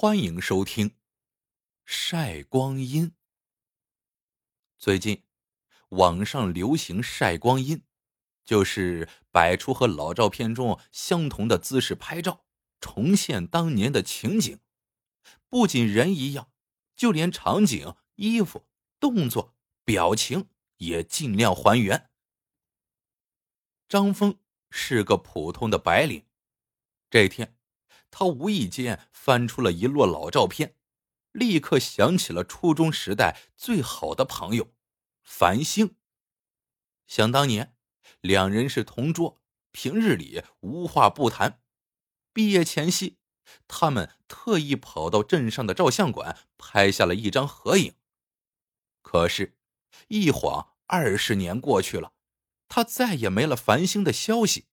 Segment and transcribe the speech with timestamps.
[0.00, 0.90] 欢迎收听
[1.84, 3.08] 《晒光阴》。
[4.78, 5.24] 最近，
[5.88, 7.82] 网上流行“晒光阴”，
[8.46, 12.46] 就是摆出和老照片中相同的姿势拍照，
[12.78, 14.60] 重现当年的情景。
[15.48, 16.52] 不仅人一样，
[16.94, 18.68] 就连场景、衣服、
[19.00, 22.08] 动作、表情也尽量还原。
[23.88, 24.38] 张峰
[24.70, 26.24] 是个普通的白领，
[27.10, 27.57] 这天。
[28.10, 30.74] 他无意间翻出了一摞老照片，
[31.32, 34.72] 立刻想起了初中时代最好的朋友
[35.22, 35.94] 繁星。
[37.06, 37.76] 想当年，
[38.20, 39.40] 两人是同桌，
[39.70, 41.62] 平日里无话不谈。
[42.32, 43.18] 毕业前夕，
[43.66, 47.94] 他们特意跑到镇上的照相馆拍下了一张合影。
[49.02, 49.56] 可是，
[50.08, 52.12] 一晃二十年过去了，
[52.68, 54.66] 他再也没了繁星的消息。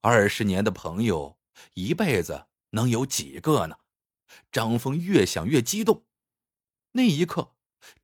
[0.00, 1.39] 二十年的朋友。
[1.74, 3.78] 一辈子能有几个呢？
[4.52, 6.06] 张峰越想越激动。
[6.92, 7.54] 那一刻，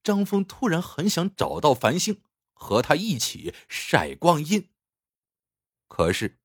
[0.03, 2.23] 张峰突然很想找到繁星，
[2.53, 4.71] 和他一起晒光阴。
[5.89, 6.41] 可是，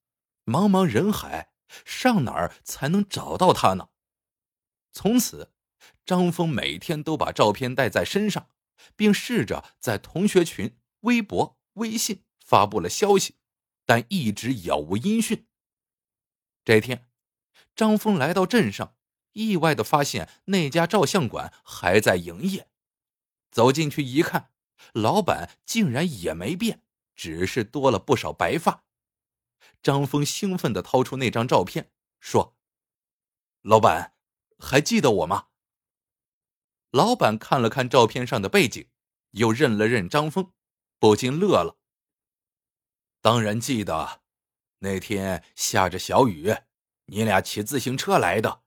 [0.46, 1.54] 茫茫人海，
[1.86, 3.90] 上哪儿才能找到他呢？
[4.92, 5.54] 从此，
[6.06, 8.50] 张峰每天都把照片带在身上，
[8.96, 13.38] 并试着在同学群、微博、微信发布了消息，
[13.86, 15.48] 但一直杳无音讯。
[16.64, 17.10] 这天，
[17.76, 18.96] 张峰来到镇上，
[19.34, 22.70] 意外的发现那家照相馆还在营业。
[23.50, 24.52] 走进去一看，
[24.94, 26.84] 老板竟然也没变，
[27.16, 28.84] 只是多了不少白发。
[29.82, 32.56] 张峰兴奋的掏出那张照片，说
[33.64, 34.14] ：“老板，
[34.60, 35.48] 还记得我吗？”
[36.92, 38.88] 老板看了看照片上的背景，
[39.32, 40.54] 又认了认张峰，
[41.00, 41.78] 不禁乐了。
[43.22, 44.21] 当然记得。
[44.84, 46.56] 那天下着小雨，
[47.06, 48.64] 你俩骑自行车来的，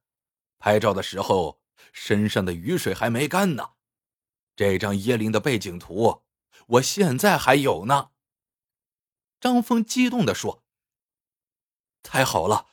[0.59, 1.61] 拍照的时候
[1.93, 3.73] 身上的雨水还没干呢。
[4.55, 6.23] 这张椰林的背景图，
[6.67, 8.13] 我现在还有呢。
[9.41, 10.65] 张峰激动的说
[12.05, 12.69] ：“太好了，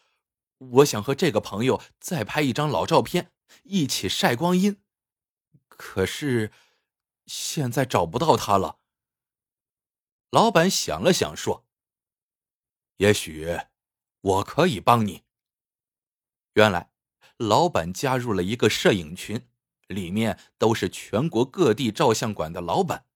[0.57, 3.31] 我想和这个朋友再拍一张老照片，
[3.63, 4.83] 一起晒光阴。
[5.67, 6.51] 可是
[7.25, 8.77] 现在找不到他了。”
[10.29, 11.65] 老板想了想说。
[13.01, 13.59] 也许
[14.21, 15.23] 我可以帮你。
[16.53, 16.91] 原来，
[17.37, 19.49] 老板加入了一个摄影群，
[19.87, 23.07] 里面都是全国各地照相馆的老板。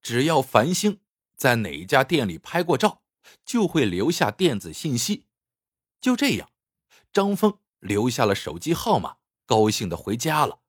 [0.00, 1.02] 只要繁星
[1.36, 3.02] 在哪家店里拍过照，
[3.44, 5.26] 就会留下电子信息。
[6.00, 6.50] 就这样，
[7.12, 10.62] 张峰留下了手机号码，高兴的回家了。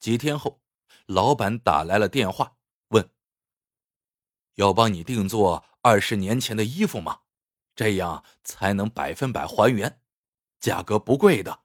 [0.00, 0.60] 几天后，
[1.06, 2.56] 老板打来了电话，
[2.88, 3.08] 问
[4.56, 7.20] ：“要帮你定做。”二十年前的衣服吗？
[7.76, 10.00] 这样才能百分百还原，
[10.58, 11.60] 价格不贵的。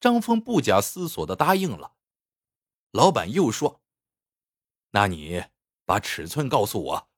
[0.00, 1.92] 张峰不假思索的答应了。
[2.90, 3.80] 老板又说
[4.90, 5.44] ：“那你
[5.84, 7.08] 把尺寸告诉我，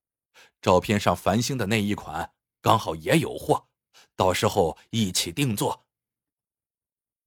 [0.60, 3.70] 照片上繁星的那一款刚好也有货，
[4.14, 5.86] 到时候一起定做。”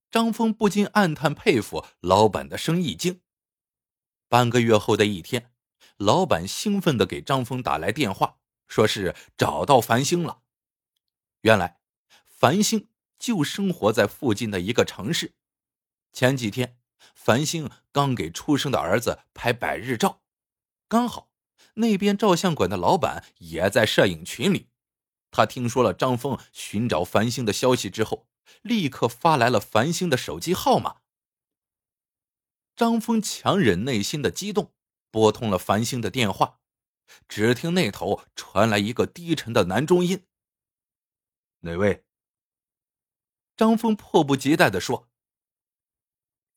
[0.08, 3.20] 张峰不禁暗叹佩服老板的生意经。
[4.28, 5.52] 半个月后的一天。
[5.96, 8.36] 老板兴奋的给张峰打来电话，
[8.68, 10.42] 说是找到繁星了。
[11.40, 11.78] 原来，
[12.24, 15.34] 繁星就生活在附近的一个城市。
[16.12, 16.78] 前几天，
[17.14, 20.20] 繁星刚给出生的儿子拍百日照，
[20.86, 21.30] 刚好
[21.74, 24.68] 那边照相馆的老板也在摄影群里。
[25.30, 28.26] 他听说了张峰寻找繁星的消息之后，
[28.62, 30.96] 立刻发来了繁星的手机号码。
[32.74, 34.72] 张峰强忍内心的激动。
[35.10, 36.60] 拨通了繁星的电话，
[37.28, 40.26] 只听那头传来一个低沉的男中音
[41.60, 42.04] ：“哪位？”
[43.56, 45.08] 张峰迫不及待的说：“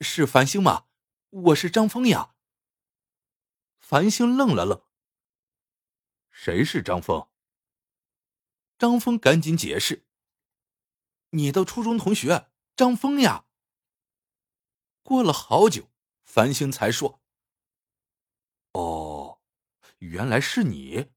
[0.02, 0.88] 是繁星吗？
[1.30, 2.36] 我是张峰呀。”
[3.80, 4.84] 繁星愣了愣
[6.30, 7.30] ：“谁是张峰？”
[8.78, 10.06] 张峰赶紧解释
[11.32, 13.46] ：“你的初中同学张峰呀。”
[15.02, 15.90] 过了好久，
[16.24, 17.22] 繁星才说。
[20.00, 21.12] 原来是你，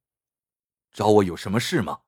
[0.93, 2.03] 找我有什么事吗？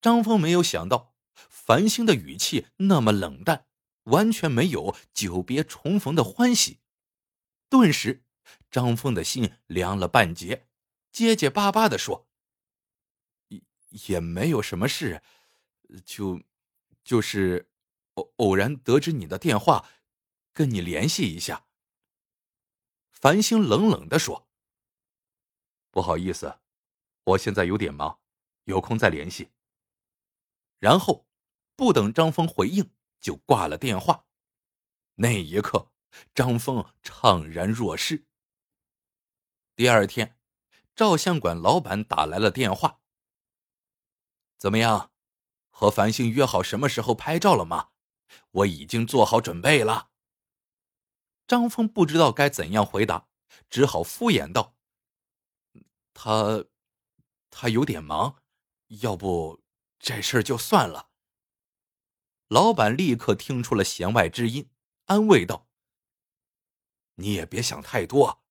[0.00, 1.14] 张峰没有想到
[1.48, 3.66] 繁星的语气那么冷淡，
[4.04, 6.80] 完全没有久别重逢的欢喜。
[7.68, 8.24] 顿时，
[8.70, 10.66] 张峰的心凉了半截，
[11.12, 12.28] 结结巴巴的说
[13.48, 15.22] ：“也也没有什么事，
[16.04, 16.40] 就
[17.04, 17.70] 就是
[18.14, 19.86] 偶偶然得知你的电话，
[20.52, 21.66] 跟你联系一下。”
[23.12, 24.48] 繁星冷冷的说
[26.00, 26.58] ：“不好意思，
[27.24, 28.18] 我现在有点忙，
[28.64, 29.50] 有空再联系。”
[30.80, 31.26] 然后，
[31.76, 34.24] 不等张峰回应，就挂了电话。
[35.16, 35.92] 那一刻，
[36.34, 38.26] 张峰怅然若失。
[39.76, 40.38] 第二天，
[40.96, 43.02] 照相馆老板打来了电话。
[44.56, 45.12] 怎么样，
[45.68, 47.90] 和繁星约好什么时候拍照了吗？
[48.52, 50.08] 我已经做好准备了。
[51.46, 53.28] 张峰不知道该怎样回答，
[53.68, 54.74] 只好敷衍道
[56.22, 56.66] ：“他，
[57.48, 58.42] 他有点忙，
[58.88, 59.62] 要不
[59.98, 61.08] 这事儿就算了。”
[62.48, 64.68] 老板立刻听出了弦外之音，
[65.06, 65.66] 安慰道
[67.16, 68.44] ：“你也别想太多，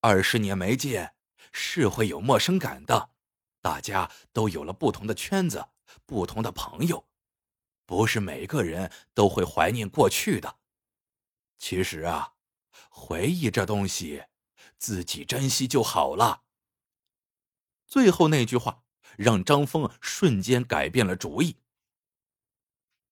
[0.00, 1.14] 二十年没见，
[1.52, 3.10] 是会有陌生感的。
[3.60, 5.68] 大家都有了不同的圈子，
[6.06, 7.06] 不同的朋友，
[7.84, 10.60] 不是每个人都会怀念过去的。
[11.58, 12.32] 其实啊。”
[12.88, 14.24] 回忆这东西，
[14.78, 16.44] 自己珍惜就好了。
[17.92, 18.84] 最后那句话
[19.18, 21.58] 让张峰瞬间改变了主意。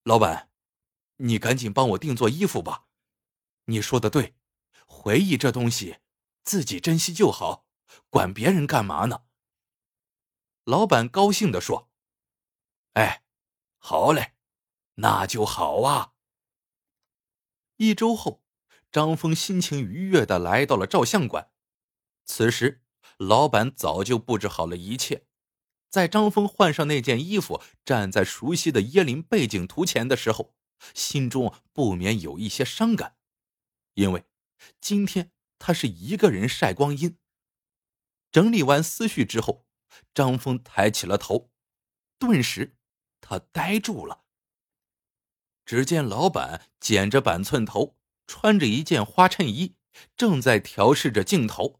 [0.04, 0.48] 老板，
[1.16, 2.86] 你赶紧帮我定做衣服吧。
[3.66, 4.34] 你说的对，
[4.86, 5.98] 回忆这东西，
[6.44, 7.66] 自己珍惜就好，
[8.08, 9.24] 管别人干嘛呢？
[10.64, 11.90] 老板高兴的说
[12.96, 13.22] ：“哎，
[13.76, 14.32] 好嘞，
[14.94, 16.14] 那就好啊。”
[17.76, 18.42] 一周后。
[18.90, 21.52] 张峰心情愉悦的来到了照相馆，
[22.24, 22.82] 此时
[23.20, 25.26] 老板早就布置好了一切。
[25.90, 30.54] 在张峰换上那件衣服，站在熟悉的椰林背景图前的时候，
[30.94, 33.16] 心中不免有一些伤感，
[33.94, 34.24] 因为
[34.80, 37.18] 今天他是一个人晒光阴。
[38.32, 39.66] 整理完思绪之后，
[40.14, 41.50] 张峰抬起了头，
[42.18, 42.76] 顿时
[43.20, 44.24] 他呆住了。
[45.66, 47.96] 只见老板剪着板寸头。
[48.32, 49.74] 穿着一件花衬衣，
[50.16, 51.79] 正在调试着镜头，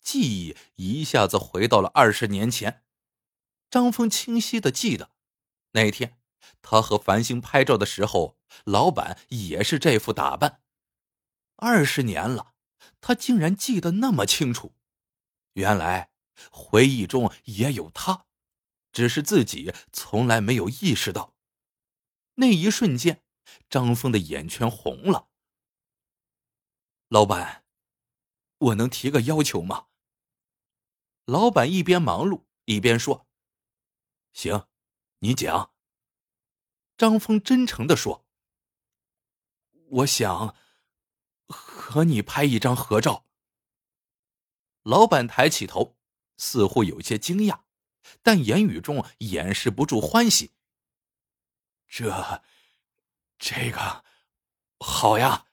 [0.00, 2.84] 记忆一下子回到了二十年前。
[3.70, 5.12] 张峰清晰的记得，
[5.72, 6.18] 那天
[6.60, 10.62] 他和繁星拍照的时候，老板也是这副打扮。
[11.56, 12.54] 二十年了，
[13.00, 14.74] 他竟然记得那么清楚。
[15.52, 16.10] 原来
[16.50, 18.26] 回忆中也有他，
[18.92, 21.36] 只是自己从来没有意识到。
[22.36, 23.22] 那一瞬间，
[23.68, 25.28] 张峰的眼圈红了。
[27.08, 27.64] 老板，
[28.58, 29.88] 我能提个要求吗？
[31.30, 33.28] 老板一边忙碌一边说
[34.34, 34.66] ：“行，
[35.20, 35.72] 你讲。”
[36.98, 38.26] 张峰真诚的说
[40.00, 40.56] ：“我想
[41.46, 43.28] 和你拍一张合照。”
[44.82, 45.96] 老板抬起头，
[46.36, 47.60] 似乎有些惊讶，
[48.22, 50.50] 但言语中掩饰不住欢喜。
[51.86, 52.42] 这，
[53.38, 54.04] 这个，
[54.80, 55.46] 好呀。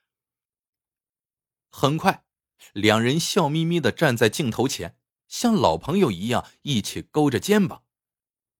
[1.70, 2.26] 很快，
[2.72, 4.97] 两人笑眯眯的站在镜头前，
[5.28, 7.84] 像老朋友一样一起勾着肩膀。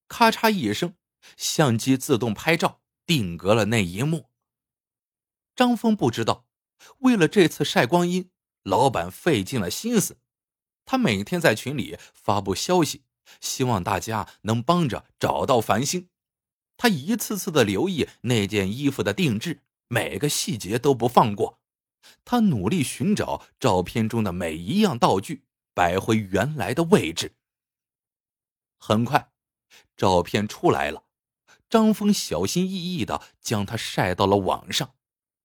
[0.06, 0.94] 咔嚓一声，
[1.36, 4.30] 相机自动拍照，定格了那一幕。
[5.56, 6.46] 张峰不知道，
[6.98, 8.30] 为了这次晒光阴，
[8.62, 10.18] 老板费尽了心思。
[10.84, 13.02] 他每天在群里发布消息，
[13.40, 16.08] 希望大家能帮着找到繁星。
[16.76, 21.60] 他一次次的留意那件衣服的定制，每个细节都不放过。
[22.24, 25.42] 他努力寻找照片中的每一样道具，
[25.78, 27.36] 摆回原来的位置。
[28.78, 29.30] 很快，
[29.96, 31.04] 照片出来了。
[31.68, 34.96] 张峰小心翼翼的将它晒到了网上，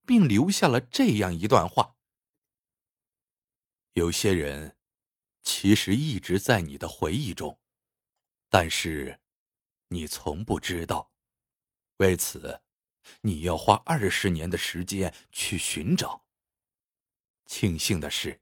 [0.08, 1.98] 并留下了这样一段话
[3.94, 4.76] ：“有些人，
[5.44, 7.60] 其实一直在你的回忆中，
[8.50, 9.20] 但是，
[9.90, 11.12] 你从不知道。
[11.98, 12.64] 为此，
[13.22, 16.26] 你要花二十年的时间去寻找。”
[17.46, 18.42] 庆幸的是，